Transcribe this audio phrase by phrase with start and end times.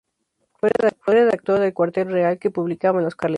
[0.55, 0.71] Fue
[1.13, 3.29] redactor de "El Cuartel Real", que publicaban los carlistas.